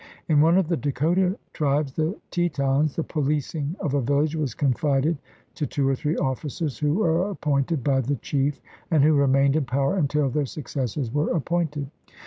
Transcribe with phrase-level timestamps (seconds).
[0.27, 5.19] In one of the Dakota tribes, the Tetons, the pohcing of a village was confided
[5.53, 8.59] to two or three officers who were appointed by the chief
[8.89, 11.91] and who remained in power until their successors were appointed.